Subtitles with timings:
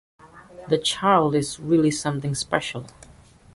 [0.67, 2.87] This child is really something special'.